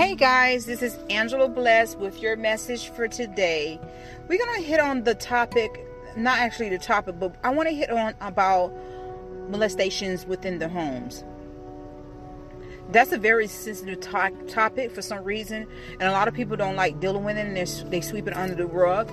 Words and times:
Hey 0.00 0.14
guys, 0.14 0.64
this 0.64 0.80
is 0.80 0.96
Angela 1.10 1.46
Bless 1.46 1.94
with 1.94 2.22
your 2.22 2.34
message 2.34 2.88
for 2.88 3.06
today. 3.06 3.78
We're 4.28 4.38
going 4.38 4.62
to 4.62 4.66
hit 4.66 4.80
on 4.80 5.04
the 5.04 5.14
topic, 5.14 5.86
not 6.16 6.38
actually 6.38 6.70
the 6.70 6.78
topic, 6.78 7.16
but 7.20 7.34
I 7.44 7.50
want 7.50 7.68
to 7.68 7.74
hit 7.74 7.90
on 7.90 8.14
about 8.22 8.72
molestations 9.50 10.24
within 10.24 10.58
the 10.58 10.70
homes. 10.70 11.22
That's 12.90 13.12
a 13.12 13.18
very 13.18 13.46
sensitive 13.46 14.00
to- 14.00 14.32
topic 14.48 14.90
for 14.90 15.02
some 15.02 15.22
reason, 15.22 15.66
and 15.92 16.02
a 16.04 16.12
lot 16.12 16.28
of 16.28 16.32
people 16.32 16.56
don't 16.56 16.76
like 16.76 16.98
dealing 16.98 17.24
with 17.24 17.36
it 17.36 17.46
and 17.46 17.54
they 17.92 18.00
sweep 18.00 18.26
it 18.26 18.34
under 18.34 18.54
the 18.54 18.64
rug. 18.64 19.12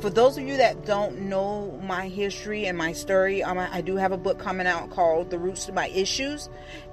For 0.00 0.08
those 0.08 0.38
of 0.38 0.44
you 0.44 0.56
that 0.56 0.86
don't 0.86 1.28
know 1.28 1.78
my 1.84 2.08
history 2.08 2.64
and 2.66 2.76
my 2.76 2.92
story, 2.92 3.42
um, 3.42 3.58
I 3.58 3.82
do 3.82 3.96
have 3.96 4.12
a 4.12 4.16
book 4.16 4.38
coming 4.38 4.66
out 4.66 4.88
called 4.90 5.30
The 5.30 5.38
Roots 5.38 5.66
to 5.66 5.72
My 5.72 5.88
Issues, 5.88 6.48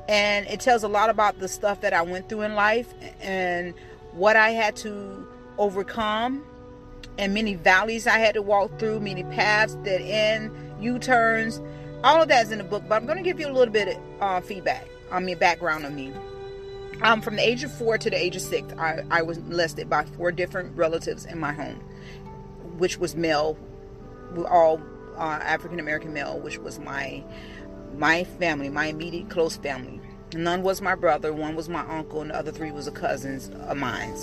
and 0.10 0.48
it 0.48 0.60
tells 0.60 0.82
a 0.82 0.88
lot 0.88 1.12
about 1.12 1.38
the 1.38 1.48
stuff 1.48 1.82
that 1.82 1.94
I 1.94 2.02
went 2.02 2.30
through 2.30 2.42
in 2.42 2.56
life 2.56 2.92
and 3.22 3.76
what 4.14 4.36
I 4.36 4.50
had 4.50 4.76
to 4.78 5.28
overcome 5.60 6.44
and 7.20 7.32
many 7.32 7.54
valleys 7.54 8.08
I 8.08 8.18
had 8.18 8.34
to 8.34 8.42
walk 8.42 8.80
through, 8.80 9.02
many 9.02 9.24
paths 9.24 9.78
that 9.84 10.02
end, 10.02 10.52
U-turns. 10.82 11.62
All 12.04 12.24
of 12.24 12.28
that's 12.28 12.50
in 12.50 12.58
the 12.58 12.64
book, 12.64 12.84
but 12.90 12.96
I'm 12.96 13.06
going 13.06 13.20
to 13.20 13.24
give 13.24 13.40
you 13.40 13.48
a 13.48 13.54
little 13.54 13.72
bit 13.72 13.98
of 13.98 14.02
uh, 14.20 14.42
feedback 14.42 14.88
on 15.12 15.26
me, 15.26 15.36
background 15.36 15.86
on 15.86 15.94
me. 15.94 16.12
Um, 17.04 17.22
from 17.22 17.36
the 17.36 17.48
age 17.48 17.64
of 17.64 17.72
four 17.72 18.00
to 18.00 18.10
the 18.10 18.18
age 18.18 18.36
of 18.36 18.42
six, 18.42 18.74
I, 18.80 19.04
I 19.12 19.22
was 19.22 19.38
molested 19.38 19.92
by 19.92 20.06
four 20.06 20.32
different 20.32 20.76
relatives 20.76 21.26
in 21.26 21.40
my 21.40 21.54
home, 21.54 21.80
which 22.80 22.98
was 22.98 23.16
male, 23.16 23.58
all 24.50 24.82
uh, 25.18 25.40
African 25.44 25.80
American 25.80 26.14
male, 26.14 26.40
which 26.40 26.58
was 26.58 26.80
my 26.80 27.24
my 27.98 28.24
family, 28.24 28.70
my 28.70 28.88
immediate 28.88 29.30
close 29.30 29.58
family. 29.58 30.00
None 30.34 30.62
was 30.62 30.82
my 30.82 30.96
brother, 30.96 31.34
one 31.34 31.56
was 31.56 31.70
my 31.70 31.82
uncle, 31.82 32.22
and 32.22 32.32
the 32.32 32.36
other 32.36 32.52
three 32.52 32.72
was 32.72 32.88
a 32.88 32.92
cousins 32.92 33.50
of 33.68 33.78
mine. 33.78 34.16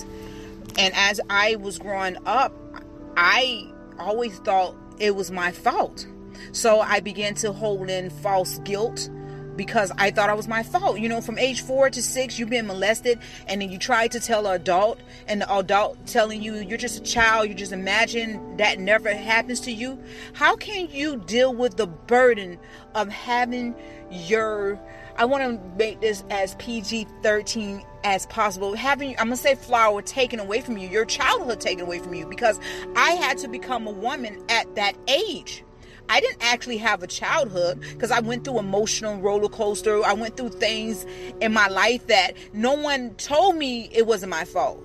And 0.77 0.93
as 0.95 1.19
I 1.29 1.55
was 1.55 1.77
growing 1.77 2.17
up, 2.25 2.53
I 3.17 3.69
always 3.99 4.37
thought 4.39 4.75
it 4.99 5.15
was 5.15 5.31
my 5.31 5.51
fault. 5.51 6.07
So 6.51 6.79
I 6.79 6.99
began 6.99 7.33
to 7.35 7.51
hold 7.51 7.89
in 7.89 8.09
false 8.09 8.59
guilt 8.59 9.09
because 9.57 9.91
I 9.97 10.11
thought 10.11 10.29
it 10.29 10.37
was 10.37 10.47
my 10.47 10.63
fault. 10.63 10.99
You 10.99 11.09
know, 11.09 11.19
from 11.19 11.37
age 11.37 11.61
four 11.61 11.89
to 11.89 12.01
six, 12.01 12.39
you've 12.39 12.49
been 12.49 12.67
molested, 12.67 13.19
and 13.47 13.61
then 13.61 13.71
you 13.71 13.77
try 13.77 14.07
to 14.07 14.19
tell 14.19 14.47
an 14.47 14.55
adult, 14.55 14.99
and 15.27 15.41
the 15.41 15.53
adult 15.53 16.05
telling 16.05 16.41
you 16.41 16.55
you're 16.55 16.77
just 16.77 16.99
a 16.99 17.03
child, 17.03 17.49
you 17.49 17.55
just 17.55 17.73
imagine 17.73 18.57
that 18.57 18.79
never 18.79 19.13
happens 19.13 19.59
to 19.61 19.71
you. 19.71 20.01
How 20.33 20.55
can 20.55 20.89
you 20.89 21.17
deal 21.17 21.53
with 21.53 21.75
the 21.75 21.87
burden 21.87 22.59
of 22.95 23.09
having 23.09 23.75
your 24.09 24.79
I 25.19 25.25
want 25.25 25.43
to 25.43 25.77
make 25.77 25.99
this 25.99 26.23
as 26.29 26.53
PG 26.55 27.07
13 27.23 27.83
as 28.03 28.27
possible. 28.27 28.75
Having, 28.75 29.11
I'm 29.17 29.27
going 29.27 29.31
to 29.31 29.37
say 29.37 29.55
flower 29.55 30.01
taken 30.03 30.39
away 30.39 30.61
from 30.61 30.77
you, 30.77 30.87
your 30.87 31.05
childhood 31.05 31.59
taken 31.59 31.85
away 31.85 31.97
from 31.97 32.13
you, 32.13 32.27
because 32.27 32.59
I 32.95 33.11
had 33.11 33.39
to 33.39 33.47
become 33.47 33.87
a 33.87 33.91
woman 33.91 34.43
at 34.47 34.75
that 34.75 34.95
age. 35.07 35.63
I 36.09 36.19
didn't 36.19 36.41
actually 36.41 36.77
have 36.77 37.03
a 37.03 37.07
childhood 37.07 37.81
because 37.81 38.11
I 38.11 38.19
went 38.19 38.45
through 38.45 38.59
emotional 38.59 39.17
roller 39.17 39.49
coaster. 39.49 40.03
I 40.03 40.13
went 40.13 40.37
through 40.37 40.49
things 40.49 41.05
in 41.41 41.53
my 41.53 41.67
life 41.67 42.07
that 42.07 42.33
no 42.53 42.73
one 42.73 43.15
told 43.15 43.55
me 43.55 43.89
it 43.91 44.07
wasn't 44.07 44.29
my 44.29 44.45
fault. 44.45 44.81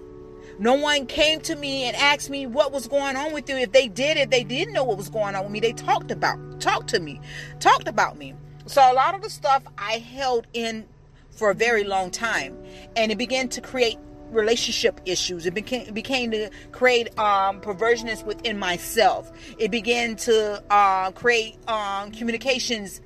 No 0.59 0.75
one 0.75 1.07
came 1.07 1.41
to 1.43 1.57
me 1.57 1.85
and 1.85 1.97
asked 1.97 2.31
me 2.31 2.47
what 2.47 2.73
was 2.73 2.87
going 2.87 3.17
on 3.17 3.33
with 3.33 3.49
you. 3.49 3.57
If 3.57 3.73
they 3.73 3.89
did, 3.89 4.17
if 4.17 4.31
they 4.31 4.45
didn't 4.45 4.75
know 4.75 4.85
what 4.85 4.97
was 4.97 5.09
going 5.09 5.35
on 5.35 5.45
with 5.45 5.53
me, 5.53 5.61
they 5.61 5.73
talked 5.73 6.11
about, 6.11 6.61
talked 6.61 6.89
to 6.91 7.01
me, 7.01 7.21
talked 7.59 7.89
about 7.89 8.19
me. 8.19 8.35
So 8.67 8.81
a 8.81 8.95
lot 8.95 9.15
of 9.15 9.23
the 9.23 9.31
stuff 9.31 9.63
I 9.79 9.99
held 9.99 10.47
in 10.53 10.87
for 11.31 11.51
a 11.51 11.55
very 11.55 11.85
long 11.85 12.11
time, 12.11 12.57
and 12.95 13.11
it 13.11 13.19
began 13.19 13.49
to 13.49 13.61
create 13.61 13.99
relationship 14.33 15.01
issues. 15.05 15.47
It 15.47 15.55
became 15.55 15.93
became 15.93 16.31
to 16.33 16.51
create 16.73 17.17
um, 17.19 17.61
perversions 17.61 18.25
within 18.25 18.59
myself. 18.59 19.31
It 19.59 19.71
began 19.71 20.17
to 20.17 20.63
uh, 20.71 21.11
create 21.13 21.57
um, 21.69 22.11
communications. 22.13 23.01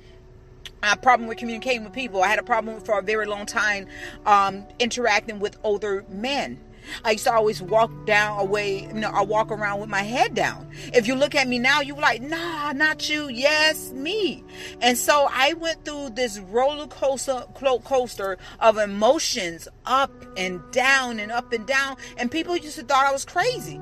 A 0.83 0.95
problem 0.95 1.27
with 1.27 1.39
communicating 1.39 1.83
with 1.83 1.93
people. 1.93 2.21
I 2.21 2.27
had 2.27 2.37
a 2.37 2.43
problem 2.43 2.79
for 2.81 2.99
a 2.99 3.01
very 3.01 3.25
long 3.25 3.47
time 3.47 3.87
um, 4.27 4.63
interacting 4.79 5.39
with 5.39 5.57
older 5.63 6.05
men. 6.07 6.59
I 7.03 7.11
used 7.11 7.25
to 7.25 7.33
always 7.33 7.61
walk 7.61 7.91
down 8.05 8.39
away, 8.39 8.83
you 8.83 8.93
know, 8.93 9.09
I 9.09 9.21
walk 9.23 9.51
around 9.51 9.79
with 9.79 9.89
my 9.89 10.03
head 10.03 10.33
down. 10.33 10.69
If 10.93 11.07
you 11.07 11.15
look 11.15 11.35
at 11.35 11.47
me 11.47 11.59
now, 11.59 11.81
you 11.81 11.95
like, 11.95 12.21
nah, 12.21 12.73
not 12.73 13.09
you. 13.09 13.29
Yes, 13.29 13.91
me. 13.91 14.43
And 14.81 14.97
so 14.97 15.27
I 15.31 15.53
went 15.53 15.85
through 15.85 16.11
this 16.11 16.39
roller 16.39 16.87
coaster, 16.87 17.43
coaster 17.83 18.37
of 18.59 18.77
emotions 18.77 19.67
up 19.85 20.11
and 20.35 20.61
down 20.71 21.19
and 21.19 21.31
up 21.31 21.53
and 21.53 21.65
down. 21.65 21.97
And 22.17 22.31
people 22.31 22.55
used 22.55 22.77
to 22.77 22.83
thought 22.83 23.05
I 23.05 23.11
was 23.11 23.25
crazy 23.25 23.79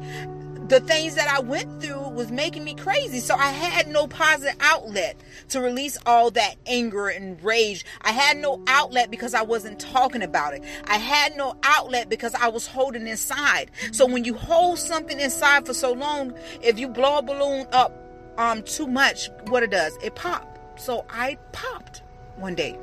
the 0.67 0.79
things 0.79 1.15
that 1.15 1.27
I 1.27 1.39
went 1.39 1.81
through 1.81 2.09
was 2.09 2.31
making 2.31 2.63
me 2.63 2.73
crazy. 2.73 3.19
So 3.19 3.35
I 3.35 3.51
had 3.51 3.87
no 3.87 4.07
positive 4.07 4.55
outlet 4.59 5.15
to 5.49 5.61
release 5.61 5.97
all 6.05 6.31
that 6.31 6.55
anger 6.65 7.07
and 7.07 7.41
rage. 7.43 7.85
I 8.01 8.11
had 8.11 8.37
no 8.37 8.63
outlet 8.67 9.11
because 9.11 9.33
I 9.33 9.43
wasn't 9.43 9.79
talking 9.79 10.23
about 10.23 10.53
it. 10.55 10.63
I 10.85 10.97
had 10.97 11.37
no 11.37 11.55
outlet 11.63 12.09
because 12.09 12.33
I 12.33 12.47
was 12.47 12.65
holding 12.65 13.07
inside. 13.07 13.69
So 13.91 14.07
when 14.07 14.23
you 14.23 14.33
hold 14.33 14.79
something 14.79 15.19
inside 15.19 15.65
for 15.65 15.73
so 15.73 15.93
long, 15.93 16.33
if 16.61 16.79
you 16.79 16.87
blow 16.87 17.19
a 17.19 17.21
balloon 17.21 17.67
up 17.71 17.93
um 18.37 18.63
too 18.63 18.87
much, 18.87 19.29
what 19.47 19.61
it 19.61 19.71
does, 19.71 19.95
it 20.01 20.15
pop. 20.15 20.57
So 20.77 21.05
I 21.09 21.37
popped 21.51 22.01
one 22.37 22.55
day. 22.55 22.77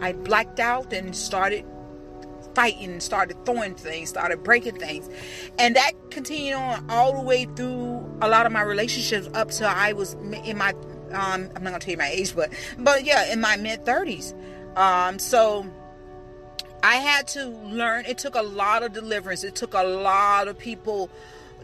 I 0.00 0.12
blacked 0.12 0.58
out 0.58 0.92
and 0.92 1.14
started 1.14 1.64
fighting, 2.54 3.00
started 3.00 3.44
throwing 3.44 3.74
things, 3.74 4.08
started 4.08 4.42
breaking 4.42 4.76
things. 4.76 5.08
And 5.58 5.76
that 5.76 5.92
continued 6.10 6.54
on 6.54 6.88
all 6.90 7.14
the 7.14 7.22
way 7.22 7.46
through 7.56 8.04
a 8.22 8.28
lot 8.28 8.46
of 8.46 8.52
my 8.52 8.62
relationships 8.62 9.28
up 9.34 9.50
till 9.50 9.68
I 9.68 9.92
was 9.92 10.14
in 10.44 10.58
my 10.58 10.70
um 11.12 11.50
I'm 11.54 11.64
not 11.64 11.70
gonna 11.70 11.78
tell 11.78 11.92
you 11.92 11.98
my 11.98 12.08
age, 12.08 12.34
but 12.34 12.52
but 12.78 13.04
yeah, 13.04 13.32
in 13.32 13.40
my 13.40 13.56
mid 13.56 13.84
thirties. 13.84 14.34
Um 14.76 15.18
so 15.18 15.66
I 16.82 16.96
had 16.96 17.28
to 17.28 17.48
learn 17.48 18.04
it 18.06 18.18
took 18.18 18.34
a 18.34 18.42
lot 18.42 18.82
of 18.82 18.92
deliverance. 18.92 19.44
It 19.44 19.54
took 19.54 19.74
a 19.74 19.82
lot 19.82 20.48
of 20.48 20.58
people 20.58 21.10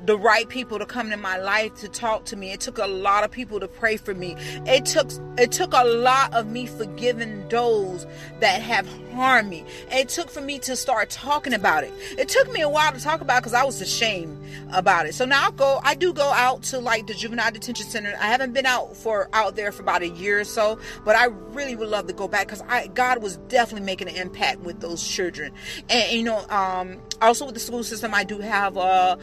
the 0.04 0.16
right 0.18 0.48
people 0.48 0.78
to 0.78 0.86
come 0.86 1.12
in 1.12 1.20
my 1.20 1.38
life 1.38 1.74
to 1.76 1.88
talk 1.88 2.24
to 2.26 2.36
me. 2.36 2.52
It 2.52 2.60
took 2.60 2.78
a 2.78 2.86
lot 2.86 3.24
of 3.24 3.30
people 3.30 3.60
to 3.60 3.68
pray 3.68 3.96
for 3.96 4.14
me. 4.14 4.36
It 4.66 4.84
took 4.84 5.10
it 5.38 5.52
took 5.52 5.72
a 5.72 5.84
lot 5.84 6.32
of 6.34 6.46
me 6.46 6.66
forgiving 6.66 7.48
those 7.48 8.06
that 8.40 8.60
have 8.62 8.86
harmed 9.12 9.48
me. 9.48 9.64
It 9.90 10.08
took 10.08 10.30
for 10.30 10.40
me 10.40 10.58
to 10.60 10.76
start 10.76 11.10
talking 11.10 11.54
about 11.54 11.84
it. 11.84 11.92
It 12.18 12.28
took 12.28 12.52
me 12.52 12.60
a 12.60 12.68
while 12.68 12.92
to 12.92 13.00
talk 13.00 13.20
about 13.20 13.42
because 13.42 13.54
I 13.54 13.64
was 13.64 13.80
ashamed 13.80 14.38
about 14.72 15.06
it. 15.06 15.14
So 15.14 15.24
now 15.24 15.48
I 15.48 15.50
go 15.50 15.80
I 15.82 15.94
do 15.94 16.12
go 16.12 16.30
out 16.30 16.62
to 16.64 16.78
like 16.78 17.06
the 17.06 17.14
juvenile 17.14 17.50
detention 17.50 17.86
center. 17.86 18.14
I 18.20 18.26
haven't 18.26 18.52
been 18.52 18.66
out 18.66 18.96
for 18.96 19.28
out 19.32 19.56
there 19.56 19.72
for 19.72 19.82
about 19.82 20.02
a 20.02 20.08
year 20.08 20.40
or 20.40 20.44
so, 20.44 20.78
but 21.04 21.16
I 21.16 21.26
really 21.26 21.76
would 21.76 21.88
love 21.88 22.06
to 22.06 22.12
go 22.12 22.28
back 22.28 22.46
because 22.46 22.62
I 22.68 22.88
God 22.88 23.22
was 23.22 23.36
definitely 23.48 23.86
making 23.86 24.08
an 24.08 24.16
impact 24.16 24.60
with 24.60 24.80
those 24.80 25.06
children. 25.06 25.52
And 25.88 26.12
you 26.12 26.24
know, 26.24 26.46
um 26.48 27.00
also 27.20 27.46
with 27.46 27.54
the 27.54 27.60
school 27.60 27.84
system 27.84 28.14
I 28.14 28.24
do 28.24 28.38
have 28.38 28.76
uh 28.76 29.16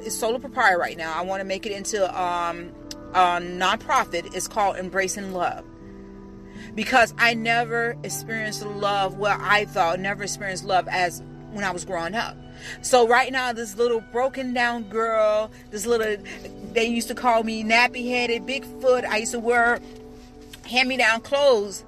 it's 0.00 0.16
solo 0.16 0.38
proprietor 0.38 0.78
right 0.78 0.96
now. 0.96 1.12
I 1.14 1.22
want 1.22 1.40
to 1.40 1.44
make 1.44 1.66
it 1.66 1.72
into 1.72 2.04
um, 2.20 2.72
a 3.12 3.40
nonprofit. 3.40 4.34
It's 4.34 4.48
called 4.48 4.76
Embracing 4.76 5.32
Love. 5.32 5.64
Because 6.74 7.12
I 7.18 7.34
never 7.34 7.96
experienced 8.02 8.64
love 8.64 9.18
where 9.18 9.36
I 9.38 9.66
thought, 9.66 10.00
never 10.00 10.22
experienced 10.22 10.64
love 10.64 10.88
as 10.88 11.22
when 11.52 11.64
I 11.64 11.70
was 11.70 11.84
growing 11.84 12.14
up. 12.14 12.36
So 12.82 13.06
right 13.06 13.32
now, 13.32 13.52
this 13.52 13.76
little 13.76 14.00
broken 14.00 14.54
down 14.54 14.84
girl, 14.84 15.50
this 15.70 15.86
little, 15.86 16.16
they 16.72 16.86
used 16.86 17.08
to 17.08 17.14
call 17.14 17.42
me 17.42 17.62
nappy 17.64 18.08
headed, 18.08 18.46
Bigfoot. 18.46 19.04
I 19.04 19.18
used 19.18 19.32
to 19.32 19.40
wear 19.40 19.80
hand 20.64 20.88
me 20.88 20.96
down 20.96 21.20
clothes 21.20 21.84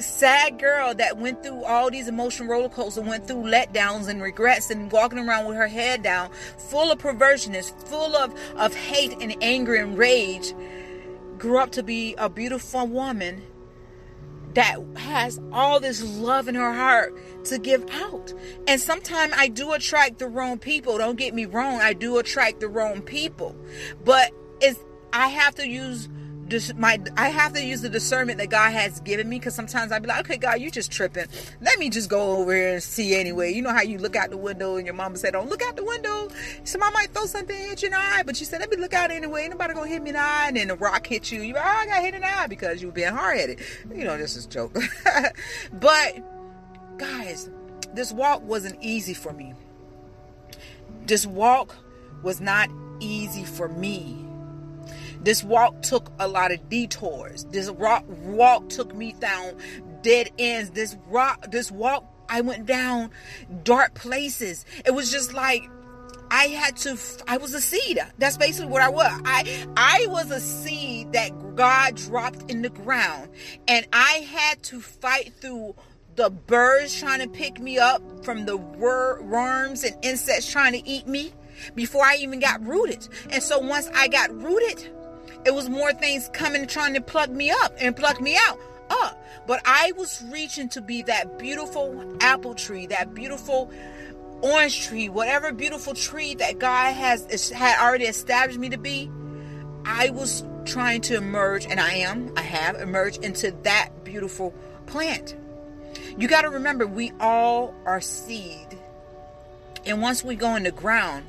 sad 0.00 0.58
girl 0.58 0.94
that 0.94 1.16
went 1.16 1.42
through 1.42 1.64
all 1.64 1.90
these 1.90 2.08
emotional 2.08 2.48
roller 2.48 2.68
coasters, 2.68 3.04
went 3.04 3.26
through 3.26 3.42
letdowns 3.42 4.08
and 4.08 4.22
regrets, 4.22 4.70
and 4.70 4.90
walking 4.92 5.18
around 5.18 5.46
with 5.46 5.56
her 5.56 5.66
head 5.66 6.02
down, 6.02 6.30
full 6.70 6.90
of 6.90 6.98
perversionist, 6.98 7.72
full 7.88 8.16
of, 8.16 8.34
of 8.56 8.74
hate 8.74 9.16
and 9.20 9.34
anger 9.42 9.74
and 9.74 9.98
rage, 9.98 10.54
grew 11.36 11.58
up 11.58 11.70
to 11.72 11.82
be 11.82 12.14
a 12.16 12.28
beautiful 12.28 12.86
woman 12.86 13.42
that 14.58 14.80
has 14.96 15.40
all 15.52 15.78
this 15.78 16.02
love 16.02 16.48
in 16.48 16.56
her 16.56 16.72
heart 16.72 17.16
to 17.44 17.60
give 17.60 17.88
out. 17.92 18.34
And 18.66 18.80
sometimes 18.80 19.32
I 19.36 19.46
do 19.46 19.70
attract 19.72 20.18
the 20.18 20.26
wrong 20.26 20.58
people. 20.58 20.98
Don't 20.98 21.16
get 21.16 21.32
me 21.32 21.44
wrong, 21.44 21.80
I 21.80 21.92
do 21.92 22.18
attract 22.18 22.58
the 22.58 22.66
wrong 22.66 23.00
people. 23.00 23.54
But 24.04 24.32
it's 24.60 24.84
I 25.12 25.28
have 25.28 25.54
to 25.54 25.68
use 25.68 26.08
my 26.76 27.00
I 27.16 27.28
have 27.28 27.52
to 27.54 27.64
use 27.64 27.82
the 27.82 27.88
discernment 27.88 28.38
that 28.38 28.50
God 28.50 28.72
has 28.72 29.00
given 29.00 29.28
me 29.28 29.38
because 29.38 29.54
sometimes 29.54 29.92
I'd 29.92 30.02
be 30.02 30.08
like, 30.08 30.20
okay, 30.20 30.36
God, 30.36 30.60
you 30.60 30.70
just 30.70 30.90
tripping. 30.90 31.26
Let 31.60 31.78
me 31.78 31.90
just 31.90 32.08
go 32.08 32.36
over 32.38 32.54
here 32.54 32.74
and 32.74 32.82
see 32.82 33.14
anyway. 33.14 33.52
You 33.52 33.62
know 33.62 33.72
how 33.72 33.82
you 33.82 33.98
look 33.98 34.16
out 34.16 34.30
the 34.30 34.36
window 34.36 34.76
and 34.76 34.86
your 34.86 34.94
mama 34.94 35.16
said, 35.16 35.32
don't 35.32 35.48
look 35.48 35.62
out 35.62 35.76
the 35.76 35.84
window. 35.84 36.28
Somebody 36.64 36.94
might 36.94 37.12
throw 37.12 37.26
something 37.26 37.56
at 37.70 37.82
you 37.82 37.86
in 37.86 37.92
the 37.92 37.98
eye, 37.98 38.22
but 38.24 38.40
you 38.40 38.46
said, 38.46 38.60
let 38.60 38.70
me 38.70 38.76
look 38.76 38.94
out 38.94 39.10
anyway. 39.10 39.42
Ain't 39.42 39.52
nobody 39.52 39.74
gonna 39.74 39.88
hit 39.88 40.02
me 40.02 40.10
in 40.10 40.14
the 40.14 40.20
eye, 40.20 40.46
and 40.48 40.56
then 40.56 40.68
the 40.68 40.76
rock 40.76 41.06
hit 41.06 41.30
you. 41.30 41.42
You, 41.42 41.56
oh, 41.56 41.60
I 41.60 41.86
got 41.86 42.02
hit 42.02 42.14
in 42.14 42.20
the 42.20 42.38
eye 42.38 42.46
because 42.46 42.80
you 42.80 42.88
were 42.88 42.94
being 42.94 43.12
hard 43.12 43.38
headed. 43.38 43.60
You 43.94 44.04
know, 44.04 44.16
this 44.16 44.36
is 44.36 44.46
joke. 44.46 44.76
but 45.72 46.18
guys, 46.98 47.50
this 47.94 48.12
walk 48.12 48.42
wasn't 48.42 48.82
easy 48.82 49.14
for 49.14 49.32
me. 49.32 49.54
This 51.06 51.26
walk 51.26 51.74
was 52.22 52.40
not 52.40 52.68
easy 53.00 53.44
for 53.44 53.68
me. 53.68 54.27
This 55.22 55.42
walk 55.42 55.82
took 55.82 56.10
a 56.18 56.28
lot 56.28 56.52
of 56.52 56.68
detours. 56.68 57.44
This 57.44 57.70
walk, 57.70 58.04
walk 58.08 58.68
took 58.68 58.94
me 58.94 59.12
down 59.12 59.54
dead 60.02 60.30
ends. 60.38 60.70
This 60.70 60.96
rock, 61.08 61.50
this 61.50 61.70
walk, 61.70 62.04
I 62.28 62.40
went 62.40 62.66
down 62.66 63.10
dark 63.64 63.94
places. 63.94 64.64
It 64.84 64.92
was 64.92 65.10
just 65.10 65.32
like 65.32 65.62
I 66.30 66.44
had 66.44 66.76
to. 66.78 66.98
I 67.26 67.38
was 67.38 67.54
a 67.54 67.60
seed. 67.60 67.98
That's 68.18 68.36
basically 68.36 68.70
what 68.70 68.82
I 68.82 68.88
was. 68.88 69.10
I 69.24 69.66
I 69.76 70.06
was 70.08 70.30
a 70.30 70.40
seed 70.40 71.12
that 71.12 71.56
God 71.56 71.96
dropped 71.96 72.50
in 72.50 72.62
the 72.62 72.68
ground, 72.68 73.30
and 73.66 73.86
I 73.92 74.26
had 74.30 74.62
to 74.64 74.80
fight 74.80 75.32
through 75.40 75.74
the 76.16 76.30
birds 76.30 76.98
trying 76.98 77.20
to 77.20 77.28
pick 77.28 77.60
me 77.60 77.78
up 77.78 78.02
from 78.24 78.44
the 78.44 78.56
wor- 78.56 79.22
worms 79.22 79.84
and 79.84 79.96
insects 80.04 80.50
trying 80.50 80.72
to 80.72 80.86
eat 80.86 81.06
me 81.06 81.32
before 81.74 82.04
I 82.04 82.16
even 82.16 82.40
got 82.40 82.64
rooted. 82.66 83.08
And 83.30 83.42
so 83.42 83.58
once 83.60 83.88
I 83.94 84.08
got 84.08 84.34
rooted, 84.34 84.90
it 85.44 85.54
was 85.54 85.68
more 85.68 85.92
things 85.92 86.28
coming 86.32 86.66
trying 86.66 86.94
to 86.94 87.00
plug 87.00 87.30
me 87.30 87.50
up 87.50 87.72
and 87.80 87.96
plug 87.96 88.20
me 88.20 88.36
out. 88.36 88.58
Up. 88.90 89.22
But 89.46 89.60
I 89.64 89.92
was 89.96 90.24
reaching 90.30 90.68
to 90.70 90.80
be 90.80 91.02
that 91.02 91.38
beautiful 91.38 92.16
apple 92.20 92.54
tree, 92.54 92.86
that 92.86 93.14
beautiful 93.14 93.70
orange 94.40 94.86
tree, 94.86 95.08
whatever 95.08 95.52
beautiful 95.52 95.94
tree 95.94 96.34
that 96.36 96.58
God 96.58 96.92
has 96.94 97.50
had 97.50 97.78
already 97.82 98.04
established 98.04 98.58
me 98.58 98.70
to 98.70 98.78
be. 98.78 99.10
I 99.84 100.10
was 100.10 100.44
trying 100.64 101.00
to 101.02 101.16
emerge, 101.16 101.66
and 101.66 101.80
I 101.80 101.92
am, 101.94 102.32
I 102.36 102.42
have 102.42 102.76
emerged 102.76 103.24
into 103.24 103.52
that 103.62 103.90
beautiful 104.04 104.54
plant. 104.86 105.34
You 106.18 106.28
got 106.28 106.42
to 106.42 106.50
remember, 106.50 106.86
we 106.86 107.12
all 107.20 107.74
are 107.86 108.00
seed. 108.00 108.78
And 109.86 110.02
once 110.02 110.24
we 110.24 110.36
go 110.36 110.56
in 110.56 110.64
the 110.64 110.72
ground, 110.72 111.24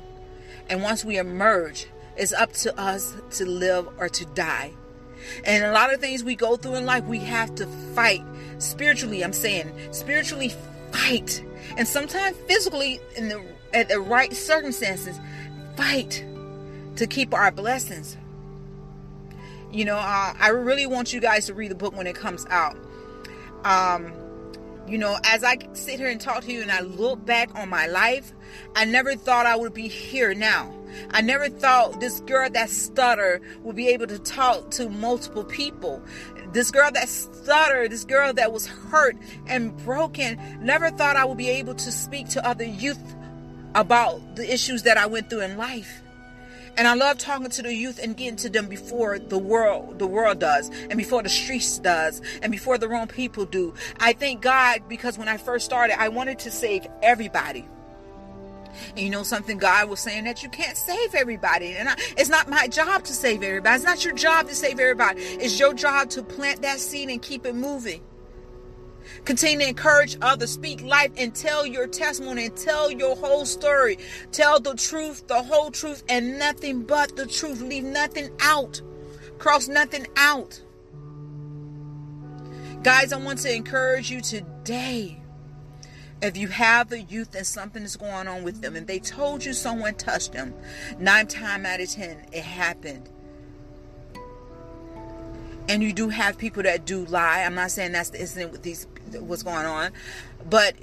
and 0.68 0.82
once 0.82 1.04
we 1.04 1.18
emerge, 1.18 1.86
it's 2.16 2.32
up 2.32 2.52
to 2.52 2.78
us 2.78 3.14
to 3.32 3.46
live 3.46 3.88
or 3.98 4.08
to 4.08 4.24
die. 4.26 4.72
And 5.44 5.64
a 5.64 5.72
lot 5.72 5.92
of 5.92 6.00
things 6.00 6.24
we 6.24 6.34
go 6.34 6.56
through 6.56 6.76
in 6.76 6.86
life, 6.86 7.04
we 7.04 7.18
have 7.20 7.54
to 7.56 7.66
fight 7.94 8.22
spiritually. 8.58 9.22
I'm 9.22 9.32
saying 9.32 9.72
spiritually 9.92 10.52
fight, 10.92 11.44
and 11.76 11.86
sometimes 11.86 12.36
physically 12.48 13.00
in 13.16 13.28
the 13.28 13.42
at 13.72 13.88
the 13.88 14.00
right 14.00 14.32
circumstances, 14.32 15.20
fight 15.76 16.24
to 16.96 17.06
keep 17.06 17.32
our 17.34 17.50
blessings. 17.50 18.16
You 19.72 19.84
know, 19.84 19.96
uh, 19.96 20.34
I 20.38 20.48
really 20.48 20.86
want 20.86 21.12
you 21.12 21.20
guys 21.20 21.46
to 21.46 21.54
read 21.54 21.70
the 21.70 21.76
book 21.76 21.96
when 21.96 22.06
it 22.06 22.16
comes 22.16 22.44
out. 22.50 22.76
Um, 23.64 24.12
you 24.88 24.98
know, 24.98 25.18
as 25.24 25.44
I 25.44 25.58
sit 25.74 26.00
here 26.00 26.08
and 26.08 26.20
talk 26.20 26.42
to 26.44 26.52
you 26.52 26.62
and 26.62 26.72
I 26.72 26.80
look 26.80 27.24
back 27.24 27.54
on 27.54 27.68
my 27.68 27.86
life, 27.86 28.32
I 28.74 28.84
never 28.84 29.14
thought 29.14 29.46
I 29.46 29.54
would 29.54 29.72
be 29.72 29.86
here 29.86 30.34
now. 30.34 30.74
I 31.10 31.20
never 31.20 31.48
thought 31.48 32.00
this 32.00 32.20
girl 32.20 32.50
that 32.50 32.70
stutter 32.70 33.40
would 33.62 33.76
be 33.76 33.88
able 33.88 34.06
to 34.08 34.18
talk 34.18 34.70
to 34.72 34.88
multiple 34.88 35.44
people. 35.44 36.02
This 36.52 36.70
girl 36.70 36.90
that 36.92 37.08
stuttered, 37.08 37.92
this 37.92 38.04
girl 38.04 38.32
that 38.34 38.52
was 38.52 38.66
hurt 38.66 39.16
and 39.46 39.76
broken, 39.78 40.38
never 40.60 40.90
thought 40.90 41.16
I 41.16 41.24
would 41.24 41.38
be 41.38 41.50
able 41.50 41.74
to 41.74 41.92
speak 41.92 42.28
to 42.30 42.46
other 42.46 42.64
youth 42.64 43.16
about 43.74 44.36
the 44.36 44.52
issues 44.52 44.82
that 44.84 44.96
I 44.96 45.06
went 45.06 45.30
through 45.30 45.42
in 45.42 45.56
life. 45.56 46.02
And 46.76 46.86
I 46.88 46.94
love 46.94 47.18
talking 47.18 47.50
to 47.50 47.62
the 47.62 47.74
youth 47.74 47.98
and 48.02 48.16
getting 48.16 48.36
to 48.36 48.48
them 48.48 48.68
before 48.68 49.18
the 49.18 49.38
world 49.38 49.98
the 49.98 50.06
world 50.06 50.38
does 50.38 50.68
and 50.68 50.96
before 50.96 51.22
the 51.22 51.28
streets 51.28 51.78
does 51.78 52.22
and 52.42 52.50
before 52.50 52.78
the 52.78 52.88
wrong 52.88 53.06
people 53.06 53.44
do. 53.44 53.74
I 53.98 54.12
thank 54.12 54.40
God 54.40 54.82
because 54.88 55.18
when 55.18 55.28
I 55.28 55.36
first 55.36 55.64
started, 55.64 56.00
I 56.00 56.08
wanted 56.08 56.38
to 56.40 56.50
save 56.50 56.86
everybody. 57.02 57.68
And 58.90 59.00
you 59.00 59.10
know 59.10 59.22
something, 59.22 59.58
God 59.58 59.88
was 59.88 60.00
saying 60.00 60.24
that 60.24 60.42
you 60.42 60.48
can't 60.48 60.76
save 60.76 61.14
everybody. 61.14 61.76
And 61.76 61.88
I, 61.88 61.94
it's 62.16 62.28
not 62.28 62.48
my 62.48 62.68
job 62.68 63.04
to 63.04 63.12
save 63.12 63.42
everybody. 63.42 63.74
It's 63.76 63.84
not 63.84 64.04
your 64.04 64.14
job 64.14 64.48
to 64.48 64.54
save 64.54 64.78
everybody. 64.78 65.20
It's 65.20 65.58
your 65.58 65.74
job 65.74 66.10
to 66.10 66.22
plant 66.22 66.62
that 66.62 66.78
seed 66.78 67.08
and 67.08 67.20
keep 67.20 67.46
it 67.46 67.54
moving. 67.54 68.02
Continue 69.24 69.60
to 69.60 69.68
encourage 69.68 70.16
others, 70.22 70.52
speak 70.52 70.82
life, 70.82 71.10
and 71.16 71.34
tell 71.34 71.66
your 71.66 71.86
testimony 71.86 72.46
and 72.46 72.56
tell 72.56 72.90
your 72.90 73.16
whole 73.16 73.44
story. 73.44 73.98
Tell 74.32 74.60
the 74.60 74.74
truth, 74.74 75.26
the 75.26 75.42
whole 75.42 75.70
truth, 75.70 76.02
and 76.08 76.38
nothing 76.38 76.82
but 76.82 77.16
the 77.16 77.26
truth. 77.26 77.60
Leave 77.60 77.84
nothing 77.84 78.30
out. 78.40 78.80
Cross 79.38 79.68
nothing 79.68 80.06
out. 80.16 80.60
Guys, 82.82 83.12
I 83.12 83.18
want 83.18 83.40
to 83.40 83.54
encourage 83.54 84.10
you 84.10 84.20
today 84.20 85.19
if 86.22 86.36
you 86.36 86.48
have 86.48 86.92
a 86.92 87.00
youth 87.00 87.34
and 87.34 87.46
something 87.46 87.82
is 87.82 87.96
going 87.96 88.28
on 88.28 88.42
with 88.42 88.60
them 88.60 88.76
and 88.76 88.86
they 88.86 88.98
told 88.98 89.44
you 89.44 89.52
someone 89.52 89.94
touched 89.94 90.32
them, 90.32 90.54
nine 90.98 91.26
times 91.26 91.66
out 91.66 91.80
of 91.80 91.90
ten, 91.90 92.26
it 92.32 92.44
happened. 92.44 93.08
And 95.68 95.82
you 95.82 95.92
do 95.92 96.08
have 96.08 96.36
people 96.36 96.62
that 96.64 96.84
do 96.84 97.04
lie. 97.06 97.42
I'm 97.42 97.54
not 97.54 97.70
saying 97.70 97.92
that's 97.92 98.10
the 98.10 98.20
incident 98.20 98.52
with 98.52 98.62
these 98.62 98.86
what's 99.12 99.42
going 99.42 99.66
on, 99.66 99.92
but 100.48 100.74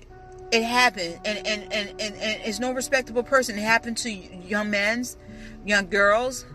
it 0.51 0.63
happened 0.63 1.19
and 1.25 1.45
and, 1.45 1.73
and, 1.73 1.89
and, 1.89 2.15
and 2.15 2.41
it's 2.45 2.59
no 2.59 2.71
respectable 2.71 3.23
person. 3.23 3.57
It 3.57 3.63
happened 3.63 3.97
to 3.97 4.11
young 4.11 4.69
men's, 4.69 5.17
young 5.65 5.89
girls, 5.89 6.45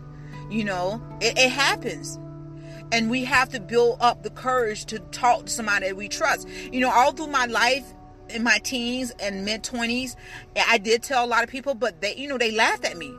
you 0.51 0.65
know, 0.65 1.03
it, 1.21 1.39
it 1.39 1.51
happens 1.51 2.19
and 2.93 3.11
we 3.11 3.25
have 3.25 3.49
to 3.49 3.59
build 3.59 3.97
up 4.01 4.23
the 4.23 4.31
courage 4.31 4.85
to 4.85 4.99
talk 4.99 5.47
to 5.47 5.51
somebody 5.51 5.89
that 5.89 5.97
we 5.97 6.09
trust. 6.09 6.47
You 6.71 6.81
know, 6.81 6.91
all 6.91 7.13
through 7.13 7.29
my 7.29 7.47
life, 7.47 7.95
in 8.29 8.43
my 8.43 8.59
teens 8.59 9.13
and 9.21 9.45
mid 9.45 9.63
20s, 9.63 10.17
I 10.57 10.79
did 10.79 11.03
tell 11.03 11.25
a 11.25 11.27
lot 11.27 11.45
of 11.45 11.51
people, 11.51 11.75
but 11.75 12.01
they, 12.01 12.15
you 12.17 12.29
know, 12.29 12.39
they 12.39 12.51
laughed 12.51 12.85
at 12.85 12.97
me. 12.97 13.15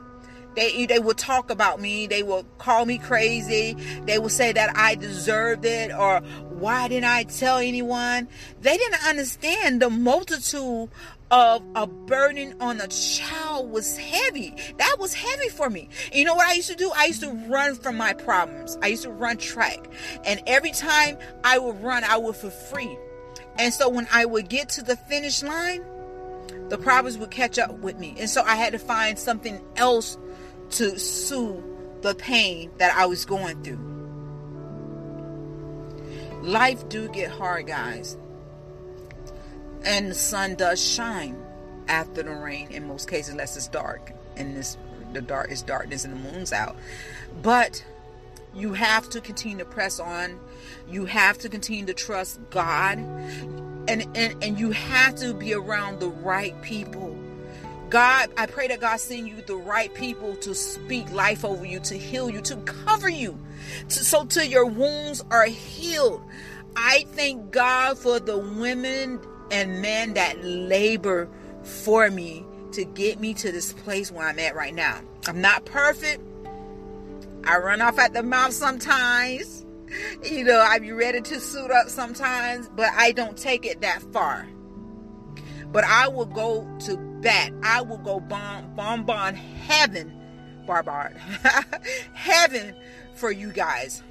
They, 0.56 0.86
they 0.86 1.00
would 1.00 1.18
talk 1.18 1.50
about 1.50 1.82
me. 1.82 2.08
They 2.08 2.22
would 2.22 2.46
call 2.60 2.86
me 2.86 3.00
crazy. 3.00 3.74
They 4.06 4.20
would 4.20 4.32
say 4.32 4.54
that 4.54 4.76
I 4.78 4.96
deserved 4.96 5.66
it 5.66 5.92
or 5.92 6.20
why 6.50 6.88
didn't 6.88 7.10
I 7.10 7.24
tell 7.24 7.58
anyone? 7.58 8.28
They 8.62 8.78
didn't 8.78 9.06
understand 9.08 9.82
the 9.82 9.90
multitude 9.90 10.90
of 11.32 11.64
a 11.74 11.88
burden 11.88 12.56
on 12.60 12.80
a 12.80 12.88
child 12.88 13.72
was 13.72 13.98
heavy. 13.98 14.56
That 14.78 14.98
was 15.00 15.16
heavy 15.16 15.50
for 15.50 15.68
me. 15.68 15.90
You 16.14 16.26
know 16.26 16.36
what 16.36 16.48
I 16.48 16.54
used 16.54 16.70
to 16.70 16.76
do? 16.76 16.92
I 16.96 17.06
used 17.06 17.22
to 17.22 17.32
run 17.50 17.74
from 17.74 17.98
my 17.98 18.14
problems. 18.14 18.78
I 18.84 18.88
used 18.88 19.04
to 19.04 19.10
run 19.10 19.38
track. 19.38 19.80
And 20.26 20.44
every 20.46 20.72
time 20.72 21.18
I 21.44 21.58
would 21.58 21.82
run, 21.82 22.04
I 22.04 22.18
would 22.18 22.36
feel 22.36 22.52
free. 22.52 22.96
And 23.58 23.74
so 23.74 23.90
when 23.90 24.08
I 24.12 24.26
would 24.26 24.50
get 24.50 24.70
to 24.70 24.82
the 24.82 24.96
finish 24.96 25.44
line, 25.44 25.84
the 26.70 26.78
problems 26.78 27.18
would 27.18 27.32
catch 27.32 27.60
up 27.60 27.72
with 27.80 28.00
me. 28.00 28.16
And 28.20 28.30
so 28.30 28.42
I 28.44 28.56
had 28.56 28.74
to 28.74 28.80
find 28.80 29.18
something 29.18 29.64
else 29.76 30.18
to 30.72 30.98
soothe 30.98 31.64
the 32.02 32.16
pain 32.16 32.72
that 32.78 32.96
I 32.96 33.06
was 33.06 33.26
going 33.26 33.64
through. 33.64 33.92
Life 36.42 36.90
do 36.90 37.08
get 37.10 37.32
hard, 37.32 37.68
guys. 37.68 38.18
And 39.86 40.12
the 40.12 40.16
sun 40.16 40.56
does 40.56 40.84
shine 40.84 41.38
after 41.88 42.24
the 42.24 42.32
rain 42.32 42.70
in 42.72 42.88
most 42.88 43.10
cases, 43.10 43.32
unless 43.32 43.56
it's 43.56 43.68
dark. 43.68 44.12
And 44.36 44.56
this 44.56 44.78
the 45.14 45.22
dark 45.22 45.52
is 45.52 45.62
darkness 45.62 46.06
and 46.06 46.14
the 46.14 46.32
moon's 46.32 46.52
out. 46.52 46.76
But 47.42 47.86
you 48.56 48.74
have 48.74 49.10
to 49.10 49.22
continue 49.22 49.58
to 49.58 49.66
press 49.66 50.00
on. 50.00 50.40
You 50.90 51.06
have 51.06 51.38
to 51.40 51.50
continue 51.50 51.86
to 51.86 51.94
trust 51.94 52.40
God. 52.50 52.98
And, 52.98 54.08
and, 54.16 54.44
and 54.44 54.60
you 54.60 54.72
have 54.72 55.16
to 55.16 55.34
be 55.34 55.54
around 55.54 56.00
the 56.00 56.10
right 56.10 56.60
people. 56.62 57.18
God, 57.90 58.32
I 58.38 58.48
pray 58.48 58.68
that 58.70 58.80
God 58.80 59.00
send 59.00 59.28
you 59.28 59.42
the 59.44 59.56
right 59.56 59.94
people 59.94 60.36
to 60.38 60.56
speak 60.56 61.12
life 61.12 61.46
over 61.46 61.64
you, 61.64 61.80
to 61.82 61.96
heal 61.96 62.30
you, 62.30 62.42
to 62.42 62.56
cover 62.58 63.10
you, 63.10 63.38
to, 63.90 64.04
so 64.04 64.26
till 64.26 64.46
your 64.46 64.66
wounds 64.66 65.24
are 65.30 65.46
healed. 65.46 66.24
I 66.76 67.06
thank 67.12 67.52
God 67.52 68.00
for 68.00 68.20
the 68.20 68.38
women 68.38 69.20
and 69.52 69.82
men 69.82 70.16
that 70.16 70.44
labor 70.44 71.30
for 71.62 72.10
me 72.10 72.46
to 72.72 72.84
get 72.84 73.20
me 73.20 73.36
to 73.36 73.52
this 73.52 73.74
place 73.74 74.12
where 74.12 74.28
I'm 74.28 74.40
at 74.40 74.56
right 74.56 74.74
now. 74.74 75.00
I'm 75.28 75.42
not 75.42 75.66
perfect. 75.66 76.22
I 77.46 77.58
run 77.58 77.82
off 77.82 78.00
at 78.00 78.14
the 78.14 78.24
mouth 78.24 78.54
sometimes. 78.54 79.66
You 80.24 80.44
know, 80.44 80.60
I 80.60 80.80
be 80.80 80.92
ready 80.92 81.22
to 81.22 81.40
suit 81.40 81.70
up 81.70 81.90
sometimes, 81.90 82.70
but 82.76 82.90
I 82.96 83.12
don't 83.12 83.38
take 83.38 83.66
it 83.66 83.82
that 83.82 84.02
far. 84.12 84.48
But 85.68 85.84
I 85.84 86.08
will 86.08 86.26
go 86.26 86.68
to 86.86 86.98
bat. 87.22 87.52
I 87.64 87.82
will 87.82 87.98
go 87.98 88.20
bomb, 88.20 88.76
bomb, 88.76 89.06
bomb 89.06 89.36
heaven, 89.36 90.12
Barbard, 90.66 91.18
heaven 92.14 92.76
for 93.16 93.32
you 93.32 93.52
guys. 93.52 94.02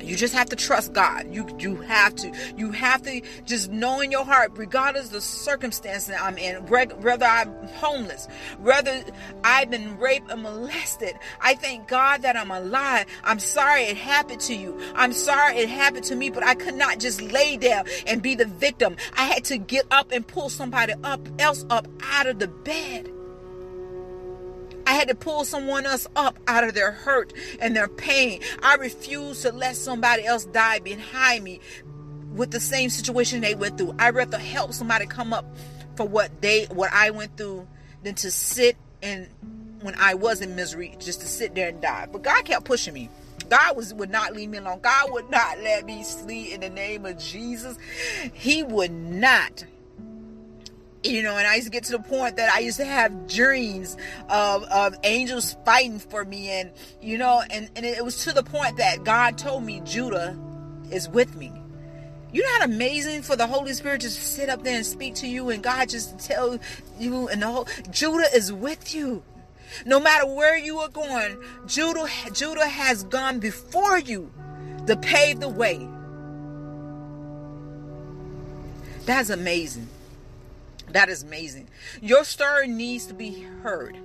You 0.00 0.16
just 0.16 0.34
have 0.34 0.48
to 0.50 0.56
trust 0.56 0.92
God. 0.92 1.32
You 1.32 1.46
you 1.58 1.76
have 1.76 2.14
to. 2.16 2.32
You 2.56 2.70
have 2.72 3.02
to 3.02 3.20
just 3.44 3.70
know 3.70 4.00
in 4.00 4.10
your 4.10 4.24
heart, 4.24 4.52
regardless 4.54 5.06
of 5.06 5.12
the 5.12 5.20
circumstance 5.20 6.06
that 6.06 6.22
I'm 6.22 6.38
in, 6.38 6.66
whether 6.66 7.26
I'm 7.26 7.52
homeless, 7.68 8.26
whether 8.60 9.04
I've 9.44 9.70
been 9.70 9.98
raped 9.98 10.30
or 10.30 10.36
molested. 10.36 11.14
I 11.40 11.54
thank 11.54 11.88
God 11.88 12.22
that 12.22 12.36
I'm 12.36 12.50
alive. 12.50 13.06
I'm 13.24 13.38
sorry 13.38 13.82
it 13.84 13.96
happened 13.96 14.40
to 14.42 14.54
you. 14.54 14.78
I'm 14.94 15.12
sorry 15.12 15.58
it 15.58 15.68
happened 15.68 16.04
to 16.06 16.16
me, 16.16 16.30
but 16.30 16.42
I 16.42 16.54
could 16.54 16.74
not 16.74 16.98
just 16.98 17.20
lay 17.20 17.56
there 17.56 17.84
and 18.06 18.22
be 18.22 18.34
the 18.34 18.46
victim. 18.46 18.96
I 19.16 19.24
had 19.24 19.44
to 19.44 19.58
get 19.58 19.86
up 19.90 20.12
and 20.12 20.26
pull 20.26 20.48
somebody 20.48 20.94
up 21.04 21.20
else 21.38 21.64
up 21.70 21.86
out 22.02 22.26
of 22.26 22.38
the 22.38 22.48
bed. 22.48 23.10
I 24.92 24.94
had 24.94 25.08
to 25.08 25.14
pull 25.14 25.46
someone 25.46 25.86
else 25.86 26.06
up 26.16 26.38
out 26.46 26.64
of 26.64 26.74
their 26.74 26.92
hurt 26.92 27.32
and 27.60 27.74
their 27.74 27.88
pain. 27.88 28.42
I 28.62 28.74
refused 28.74 29.40
to 29.40 29.50
let 29.50 29.74
somebody 29.74 30.26
else 30.26 30.44
die 30.44 30.80
behind 30.80 31.44
me 31.44 31.60
with 32.34 32.50
the 32.50 32.60
same 32.60 32.90
situation 32.90 33.40
they 33.40 33.54
went 33.54 33.78
through. 33.78 33.94
I'd 33.98 34.14
rather 34.14 34.36
help 34.36 34.74
somebody 34.74 35.06
come 35.06 35.32
up 35.32 35.46
for 35.96 36.06
what 36.06 36.42
they 36.42 36.66
what 36.66 36.92
I 36.92 37.08
went 37.08 37.38
through 37.38 37.66
than 38.02 38.16
to 38.16 38.30
sit 38.30 38.76
and 39.02 39.28
when 39.80 39.94
I 39.94 40.12
was 40.12 40.42
in 40.42 40.56
misery 40.56 40.94
just 40.98 41.22
to 41.22 41.26
sit 41.26 41.54
there 41.54 41.70
and 41.70 41.80
die. 41.80 42.06
But 42.12 42.20
God 42.20 42.44
kept 42.44 42.66
pushing 42.66 42.92
me. 42.92 43.08
God 43.48 43.74
was 43.78 43.94
would 43.94 44.10
not 44.10 44.34
leave 44.34 44.50
me 44.50 44.58
alone. 44.58 44.80
God 44.82 45.10
would 45.10 45.30
not 45.30 45.58
let 45.60 45.86
me 45.86 46.04
sleep 46.04 46.52
in 46.52 46.60
the 46.60 46.68
name 46.68 47.06
of 47.06 47.18
Jesus. 47.18 47.78
He 48.34 48.62
would 48.62 48.92
not 48.92 49.64
you 51.04 51.22
know, 51.22 51.36
and 51.36 51.46
I 51.46 51.56
used 51.56 51.66
to 51.66 51.70
get 51.70 51.84
to 51.84 51.92
the 51.92 51.98
point 51.98 52.36
that 52.36 52.52
I 52.52 52.60
used 52.60 52.76
to 52.78 52.84
have 52.84 53.26
dreams 53.26 53.96
of, 54.28 54.62
of 54.64 54.94
angels 55.02 55.56
fighting 55.64 55.98
for 55.98 56.24
me, 56.24 56.48
and 56.50 56.70
you 57.00 57.18
know, 57.18 57.42
and, 57.50 57.68
and 57.74 57.84
it 57.84 58.04
was 58.04 58.24
to 58.24 58.32
the 58.32 58.42
point 58.42 58.76
that 58.76 59.04
God 59.04 59.36
told 59.36 59.64
me 59.64 59.80
Judah 59.84 60.36
is 60.90 61.08
with 61.08 61.36
me. 61.36 61.52
you 62.32 62.42
know 62.42 62.58
how 62.58 62.64
amazing 62.64 63.22
for 63.22 63.36
the 63.36 63.46
Holy 63.46 63.72
Spirit 63.74 64.02
just 64.02 64.16
to 64.16 64.22
sit 64.22 64.48
up 64.48 64.62
there 64.62 64.76
and 64.76 64.86
speak 64.86 65.14
to 65.16 65.26
you, 65.26 65.50
and 65.50 65.62
God 65.62 65.88
just 65.88 66.18
tell 66.18 66.58
you, 66.98 67.28
and 67.28 67.42
the 67.42 67.46
whole 67.46 67.66
Judah 67.90 68.28
is 68.34 68.52
with 68.52 68.94
you. 68.94 69.22
No 69.86 69.98
matter 69.98 70.26
where 70.26 70.56
you 70.56 70.78
are 70.78 70.88
going, 70.88 71.42
Judah, 71.66 72.06
Judah 72.32 72.66
has 72.66 73.04
gone 73.04 73.40
before 73.40 73.98
you 73.98 74.30
to 74.86 74.96
pave 74.96 75.40
the 75.40 75.48
way. 75.48 75.88
That's 79.06 79.30
amazing. 79.30 79.88
That 80.92 81.08
is 81.08 81.22
amazing. 81.22 81.68
Your 82.00 82.24
story 82.24 82.68
needs 82.68 83.06
to 83.06 83.14
be 83.14 83.46
heard. 83.62 83.96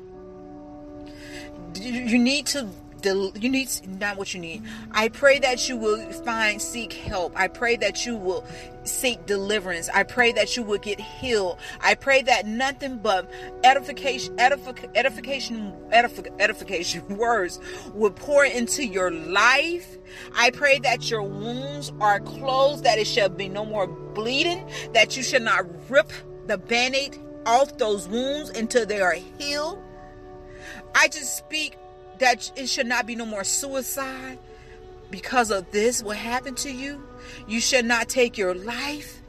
You 1.76 2.18
need 2.18 2.48
to 2.48 2.70
you 3.06 3.50
need 3.50 3.70
not 3.88 4.18
what 4.18 4.34
you 4.34 4.40
need. 4.40 4.64
I 4.92 5.10
pray 5.10 5.40
that 5.40 5.70
you 5.70 5.78
will 5.78 6.12
find 6.24 6.62
seek 6.62 6.94
help. 6.94 7.34
I 7.36 7.48
pray 7.48 7.76
that 7.78 8.06
you 8.06 8.16
will 8.16 8.46
seek 8.84 9.26
deliverance. 9.26 9.90
I 9.94 10.04
pray 10.04 10.32
that 10.34 10.58
you 10.58 10.64
will 10.64 10.80
get 10.80 11.00
healed. 11.00 11.60
I 11.82 11.96
pray 11.96 12.22
that 12.24 12.48
nothing 12.48 12.98
but 12.98 13.32
edification, 13.64 14.36
edific, 14.38 14.90
edification, 14.96 15.74
edific, 15.92 16.34
edification 16.40 17.08
words 17.18 17.60
will 17.94 18.12
pour 18.12 18.46
into 18.46 18.86
your 18.86 19.12
life. 19.12 19.98
I 20.36 20.52
pray 20.52 20.80
that 20.80 21.10
your 21.10 21.24
wounds 21.24 21.92
are 22.00 22.20
closed, 22.20 22.84
that 22.84 22.98
it 22.98 23.08
shall 23.08 23.30
be 23.30 23.48
no 23.48 23.66
more 23.66 23.88
bleeding, 23.88 24.68
that 24.94 25.16
you 25.16 25.24
shall 25.24 25.42
not 25.42 25.66
rip 25.90 26.12
the 26.48 26.58
band-aid 26.58 27.20
off 27.46 27.78
those 27.78 28.08
wounds 28.08 28.50
until 28.50 28.86
they 28.86 29.02
are 29.02 29.18
healed. 29.38 29.82
I 30.96 31.08
just 31.08 31.38
speak 31.38 31.78
that 32.20 32.52
it 32.56 32.68
should 32.68 32.88
not 32.88 33.06
be 33.06 33.16
no 33.16 33.26
more 33.26 33.44
suicide 33.44 34.40
because 35.12 35.52
of 35.52 35.70
this 35.72 36.04
what 36.04 36.18
happened 36.18 36.58
to 36.58 36.72
you. 36.72 37.02
You 37.48 37.60
should 37.60 37.86
not 37.86 38.10
take 38.10 38.38
your 38.38 38.56
life. 38.56 39.22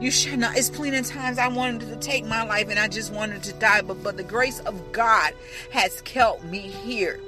You 0.00 0.10
should 0.10 0.38
not. 0.38 0.56
It's 0.56 0.70
plenty 0.70 0.96
of 0.98 1.06
times 1.06 1.38
I 1.38 1.48
wanted 1.48 1.88
to 1.88 1.96
take 1.96 2.24
my 2.24 2.44
life 2.44 2.68
and 2.68 2.78
I 2.78 2.86
just 2.86 3.12
wanted 3.12 3.42
to 3.44 3.52
die, 3.54 3.80
but 3.80 4.02
but 4.02 4.16
the 4.16 4.22
grace 4.22 4.60
of 4.60 4.92
God 4.92 5.34
has 5.72 6.00
kept 6.02 6.44
me 6.44 6.60
here. 6.60 7.18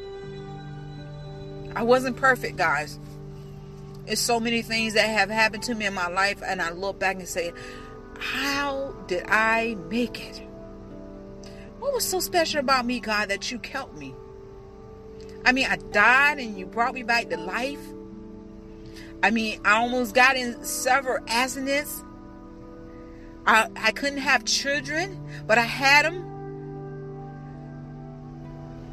I 1.74 1.82
wasn't 1.82 2.16
perfect, 2.16 2.56
guys. 2.56 2.98
It's 4.06 4.20
so 4.20 4.40
many 4.40 4.62
things 4.62 4.94
that 4.94 5.08
have 5.08 5.30
happened 5.30 5.62
to 5.64 5.74
me 5.74 5.86
in 5.86 5.94
my 5.94 6.08
life, 6.08 6.42
and 6.44 6.60
I 6.60 6.70
look 6.70 6.98
back 6.98 7.16
and 7.16 7.28
say, 7.28 7.52
how 8.20 8.94
did 9.06 9.24
I 9.28 9.76
make 9.88 10.20
it? 10.28 10.42
What 11.78 11.94
was 11.94 12.04
so 12.04 12.20
special 12.20 12.60
about 12.60 12.84
me, 12.84 13.00
God, 13.00 13.30
that 13.30 13.50
you 13.50 13.58
kept 13.58 13.96
me? 13.96 14.14
I 15.44 15.52
mean, 15.52 15.66
I 15.66 15.76
died 15.76 16.38
and 16.38 16.58
you 16.58 16.66
brought 16.66 16.92
me 16.92 17.02
back 17.02 17.30
to 17.30 17.38
life. 17.38 17.80
I 19.22 19.30
mean, 19.30 19.60
I 19.64 19.78
almost 19.78 20.14
got 20.14 20.36
in 20.36 20.62
several 20.64 21.24
accidents. 21.26 22.04
I, 23.46 23.68
I 23.76 23.92
couldn't 23.92 24.18
have 24.18 24.44
children, 24.44 25.18
but 25.46 25.56
I 25.56 25.62
had 25.62 26.04
them. 26.04 26.26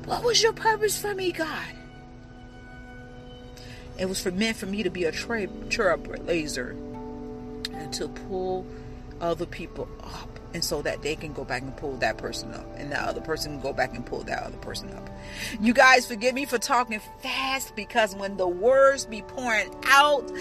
What 0.06 0.24
was 0.24 0.42
your 0.42 0.54
purpose 0.54 0.98
for 0.98 1.14
me, 1.14 1.34
God? 1.34 1.68
It 4.00 4.08
was 4.08 4.22
for 4.22 4.32
meant 4.32 4.56
for 4.56 4.68
me 4.68 4.84
to 4.84 4.90
be 4.90 5.04
a 5.04 5.12
trailblazer 5.12 6.72
and 7.74 7.94
to 7.94 8.08
pull 8.08 8.66
other 9.22 9.46
people 9.46 9.88
up 10.04 10.40
and 10.54 10.64
so 10.64 10.82
that 10.82 11.02
they 11.02 11.16
can 11.16 11.34
go 11.34 11.44
back 11.44 11.62
and 11.62 11.76
pull 11.78 11.96
that 11.98 12.18
person 12.18 12.54
up 12.54 12.66
and 12.78 12.92
that 12.92 13.08
other 13.08 13.22
person 13.22 13.54
can 13.54 13.62
go 13.62 13.74
back 13.74 13.94
and 13.94 14.06
pull 14.06 14.24
that 14.24 14.44
other 14.44 14.58
person 14.58 14.92
up. 14.94 15.10
You 15.60 15.74
guys 15.74 16.06
forgive 16.08 16.34
me 16.34 16.46
for 16.46 16.58
talking 16.58 17.02
fast 17.22 17.76
because 17.76 18.16
when 18.16 18.38
the 18.38 18.48
words 18.48 19.06
be 19.06 19.22
pouring 19.22 19.74
out 19.86 20.32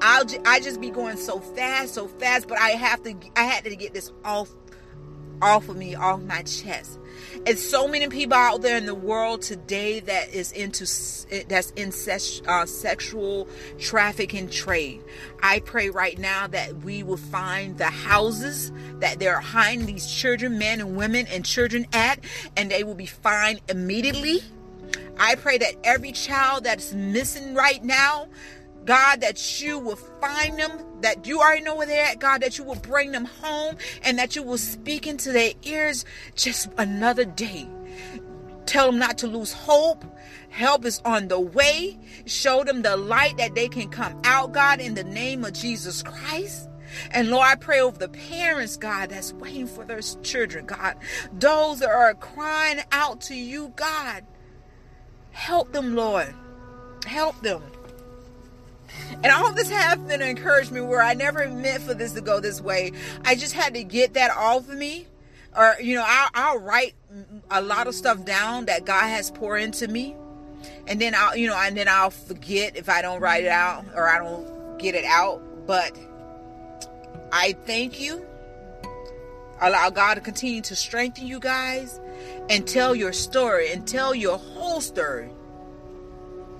i'll 0.00 0.24
i 0.46 0.60
just 0.60 0.80
be 0.80 0.90
going 0.90 1.16
so 1.16 1.38
fast 1.38 1.94
so 1.94 2.06
fast 2.06 2.48
but 2.48 2.58
i 2.58 2.70
have 2.70 3.02
to 3.02 3.14
i 3.36 3.42
had 3.42 3.64
to 3.64 3.74
get 3.76 3.94
this 3.94 4.12
off 4.24 4.50
off 5.42 5.68
of 5.68 5.76
me 5.76 5.94
off 5.94 6.20
my 6.22 6.42
chest 6.42 6.98
and 7.46 7.58
so 7.58 7.88
many 7.88 8.06
people 8.08 8.36
out 8.36 8.62
there 8.62 8.76
in 8.76 8.86
the 8.86 8.94
world 8.94 9.42
today 9.42 10.00
that 10.00 10.32
is 10.32 10.52
into 10.52 10.84
that's 11.48 11.70
in 11.72 11.88
uh, 12.46 12.66
sexual 12.66 13.48
trafficking 13.78 14.48
trade. 14.48 15.02
I 15.42 15.60
pray 15.60 15.90
right 15.90 16.18
now 16.18 16.46
that 16.48 16.76
we 16.78 17.02
will 17.02 17.16
find 17.16 17.78
the 17.78 17.86
houses 17.86 18.72
that 19.00 19.18
they're 19.18 19.40
hiding 19.40 19.86
these 19.86 20.10
children, 20.10 20.58
men 20.58 20.80
and 20.80 20.96
women, 20.96 21.26
and 21.26 21.44
children 21.44 21.86
at, 21.92 22.20
and 22.56 22.70
they 22.70 22.84
will 22.84 22.94
be 22.94 23.06
fined 23.06 23.60
immediately. 23.68 24.40
I 25.18 25.34
pray 25.34 25.58
that 25.58 25.74
every 25.84 26.12
child 26.12 26.64
that's 26.64 26.92
missing 26.92 27.54
right 27.54 27.82
now 27.82 28.28
God, 28.84 29.20
that 29.20 29.60
you 29.60 29.78
will 29.78 29.96
find 29.96 30.58
them, 30.58 30.72
that 31.00 31.26
you 31.26 31.40
already 31.40 31.62
know 31.62 31.76
where 31.76 31.86
they're 31.86 32.04
at, 32.04 32.18
God, 32.18 32.42
that 32.42 32.58
you 32.58 32.64
will 32.64 32.76
bring 32.76 33.12
them 33.12 33.24
home 33.24 33.76
and 34.02 34.18
that 34.18 34.36
you 34.36 34.42
will 34.42 34.58
speak 34.58 35.06
into 35.06 35.32
their 35.32 35.52
ears 35.62 36.04
just 36.34 36.68
another 36.78 37.24
day. 37.24 37.68
Tell 38.66 38.86
them 38.86 38.98
not 38.98 39.18
to 39.18 39.26
lose 39.26 39.52
hope. 39.52 40.04
Help 40.48 40.84
is 40.84 41.00
on 41.04 41.28
the 41.28 41.40
way. 41.40 41.98
Show 42.26 42.64
them 42.64 42.82
the 42.82 42.96
light 42.96 43.36
that 43.38 43.54
they 43.54 43.68
can 43.68 43.88
come 43.88 44.20
out, 44.24 44.52
God, 44.52 44.80
in 44.80 44.94
the 44.94 45.04
name 45.04 45.44
of 45.44 45.52
Jesus 45.52 46.02
Christ. 46.02 46.68
And 47.10 47.28
Lord, 47.28 47.46
I 47.46 47.54
pray 47.54 47.80
over 47.80 47.98
the 47.98 48.08
parents, 48.08 48.76
God, 48.76 49.10
that's 49.10 49.32
waiting 49.32 49.66
for 49.66 49.84
their 49.84 50.00
children, 50.00 50.66
God. 50.66 50.96
Those 51.32 51.80
that 51.80 51.90
are 51.90 52.14
crying 52.14 52.80
out 52.92 53.20
to 53.22 53.34
you, 53.34 53.72
God. 53.76 54.24
Help 55.30 55.72
them, 55.72 55.94
Lord. 55.94 56.34
Help 57.06 57.40
them. 57.40 57.62
And 59.22 59.26
all 59.26 59.52
this 59.52 59.70
has 59.70 59.98
been 59.98 60.22
an 60.22 60.28
encouragement 60.28 60.86
where 60.86 61.02
I 61.02 61.14
never 61.14 61.48
meant 61.48 61.82
for 61.82 61.94
this 61.94 62.12
to 62.12 62.20
go 62.20 62.40
this 62.40 62.60
way. 62.60 62.92
I 63.24 63.34
just 63.34 63.54
had 63.54 63.74
to 63.74 63.84
get 63.84 64.14
that 64.14 64.30
off 64.30 64.68
of 64.68 64.76
me. 64.76 65.06
Or, 65.56 65.76
you 65.80 65.94
know, 65.94 66.04
I'll, 66.06 66.30
I'll 66.34 66.58
write 66.58 66.94
a 67.50 67.60
lot 67.60 67.86
of 67.86 67.94
stuff 67.94 68.24
down 68.24 68.66
that 68.66 68.84
God 68.84 69.04
has 69.04 69.30
poured 69.30 69.62
into 69.62 69.86
me. 69.86 70.16
And 70.86 71.00
then 71.00 71.14
I'll, 71.14 71.36
you 71.36 71.46
know, 71.46 71.56
and 71.56 71.76
then 71.76 71.88
I'll 71.88 72.10
forget 72.10 72.76
if 72.76 72.88
I 72.88 73.02
don't 73.02 73.20
write 73.20 73.44
it 73.44 73.50
out 73.50 73.84
or 73.94 74.08
I 74.08 74.18
don't 74.18 74.78
get 74.78 74.94
it 74.94 75.04
out. 75.04 75.40
But 75.66 75.96
I 77.32 77.54
thank 77.64 78.00
you. 78.00 78.26
Allow 79.60 79.90
God 79.90 80.14
to 80.14 80.20
continue 80.20 80.60
to 80.62 80.74
strengthen 80.74 81.26
you 81.26 81.38
guys 81.38 82.00
and 82.50 82.66
tell 82.66 82.96
your 82.96 83.12
story 83.12 83.72
and 83.72 83.86
tell 83.86 84.14
your 84.14 84.36
whole 84.36 84.80
story. 84.80 85.30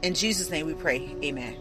In 0.02 0.14
Jesus' 0.14 0.50
name 0.50 0.66
we 0.66 0.74
pray. 0.74 1.16
Amen. 1.24 1.56